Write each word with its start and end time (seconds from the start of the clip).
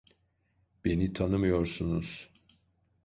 Beni 0.85 1.13
tanımıyorsunuz. 1.13 2.29